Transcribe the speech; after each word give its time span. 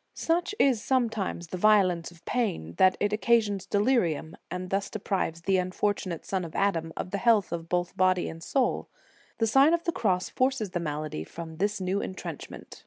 * 0.00 0.14
Such 0.14 0.52
is, 0.58 0.82
sometimes, 0.82 1.46
the 1.46 1.56
violence 1.56 2.10
of 2.10 2.24
pain, 2.24 2.74
that 2.76 2.96
it 2.98 3.12
occasions 3.12 3.66
delirium, 3.66 4.36
and 4.50 4.70
thus 4.70 4.90
deprives 4.90 5.42
the 5.42 5.58
unfortunate 5.58 6.24
son 6.26 6.44
of 6.44 6.56
Adam 6.56 6.92
of 6.96 7.12
the 7.12 7.18
health 7.18 7.52
both 7.68 7.90
of 7.92 7.96
body 7.96 8.28
and 8.28 8.42
soul. 8.42 8.88
The 9.38 9.46
Sign 9.46 9.72
of 9.74 9.84
the 9.84 9.92
Cross 9.92 10.30
forces 10.30 10.70
the 10.70 10.80
malady 10.80 11.22
from 11.22 11.58
this 11.58 11.80
new 11.80 12.02
en 12.02 12.16
trenchment. 12.16 12.82